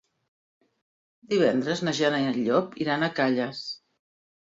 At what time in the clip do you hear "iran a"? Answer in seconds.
2.87-3.11